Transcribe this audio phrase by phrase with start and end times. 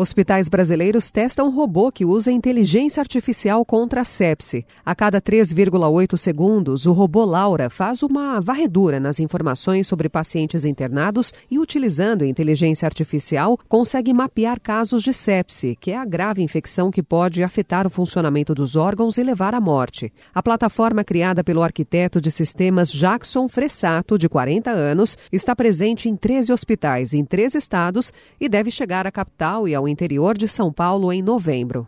[0.00, 4.64] Hospitais brasileiros testam robô que usa inteligência artificial contra a sepse.
[4.82, 11.34] A cada 3,8 segundos, o robô Laura faz uma varredura nas informações sobre pacientes internados
[11.50, 17.02] e, utilizando inteligência artificial, consegue mapear casos de sepse, que é a grave infecção que
[17.02, 20.10] pode afetar o funcionamento dos órgãos e levar à morte.
[20.34, 26.16] A plataforma criada pelo arquiteto de sistemas Jackson Fressato, de 40 anos, está presente em
[26.16, 30.72] 13 hospitais em três estados e deve chegar à capital e ao interior de São
[30.72, 31.86] Paulo em novembro.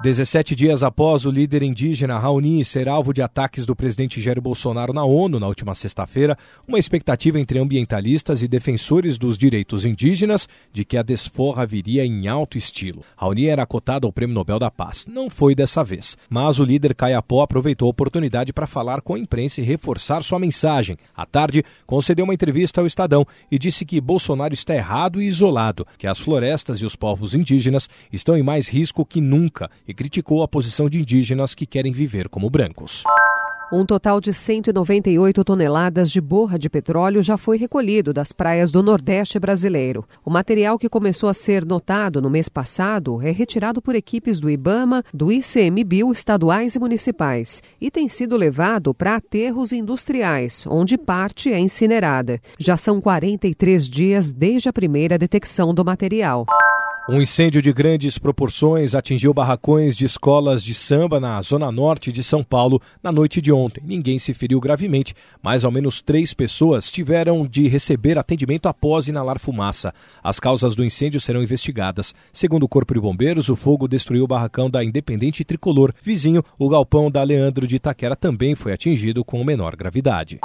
[0.00, 4.92] 17 dias após o líder indígena Raoni ser alvo de ataques do presidente Jair Bolsonaro
[4.92, 10.84] na ONU na última sexta-feira, uma expectativa entre ambientalistas e defensores dos direitos indígenas de
[10.84, 13.02] que a desforra viria em alto estilo.
[13.16, 15.04] Raoni era cotado ao Prêmio Nobel da Paz.
[15.04, 19.18] Não foi dessa vez, mas o líder Caiapó aproveitou a oportunidade para falar com a
[19.18, 20.96] imprensa e reforçar sua mensagem.
[21.12, 25.84] À tarde, concedeu uma entrevista ao Estadão e disse que Bolsonaro está errado e isolado,
[25.98, 30.42] que as florestas e os povos indígenas estão em mais risco que nunca e criticou
[30.42, 33.04] a posição de indígenas que querem viver como brancos.
[33.70, 38.82] Um total de 198 toneladas de borra de petróleo já foi recolhido das praias do
[38.82, 40.06] Nordeste brasileiro.
[40.24, 44.48] O material que começou a ser notado no mês passado é retirado por equipes do
[44.48, 51.52] IBAMA, do ICMBio estaduais e municipais e tem sido levado para aterros industriais, onde parte
[51.52, 52.40] é incinerada.
[52.58, 56.46] Já são 43 dias desde a primeira detecção do material.
[57.10, 62.22] Um incêndio de grandes proporções atingiu barracões de escolas de samba na zona norte de
[62.22, 63.82] São Paulo na noite de ontem.
[63.82, 69.38] Ninguém se feriu gravemente, mas ao menos três pessoas tiveram de receber atendimento após inalar
[69.38, 69.94] fumaça.
[70.22, 72.14] As causas do incêndio serão investigadas.
[72.30, 75.94] Segundo o Corpo de Bombeiros, o fogo destruiu o barracão da Independente Tricolor.
[76.02, 80.38] Vizinho, o galpão da Leandro de Itaquera também foi atingido com menor gravidade.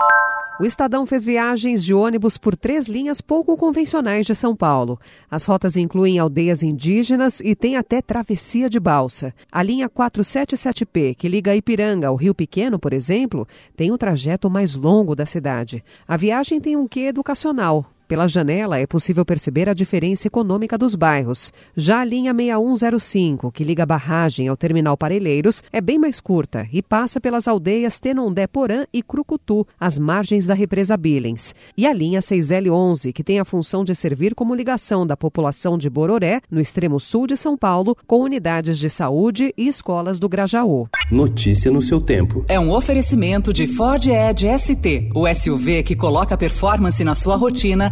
[0.59, 4.99] O Estadão fez viagens de ônibus por três linhas pouco convencionais de São Paulo.
[5.29, 9.33] As rotas incluem aldeias indígenas e tem até travessia de balsa.
[9.52, 14.75] A linha 477P, que liga Ipiranga ao Rio Pequeno, por exemplo, tem o trajeto mais
[14.75, 15.83] longo da cidade.
[16.08, 20.95] A viagem tem um quê educacional, pela janela é possível perceber a diferença econômica dos
[20.95, 21.52] bairros.
[21.75, 26.67] Já a linha 6105, que liga a barragem ao terminal Parelheiros, é bem mais curta
[26.71, 31.55] e passa pelas aldeias Tenondé Porã e Crucutu, às margens da represa Billens.
[31.77, 35.89] E a linha 6L11, que tem a função de servir como ligação da população de
[35.89, 40.87] Bororé, no extremo sul de São Paulo, com unidades de saúde e escolas do Grajaú.
[41.11, 42.43] Notícia no seu tempo.
[42.47, 47.92] É um oferecimento de Ford Edge ST, o SUV que coloca performance na sua rotina